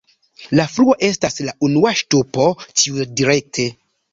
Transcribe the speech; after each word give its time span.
La 0.59 0.63
fluo 0.75 0.95
estas 1.09 1.37
la 1.49 1.53
unua 1.67 1.93
ŝtupo 2.01 2.49
tiudirekte. 2.81 3.69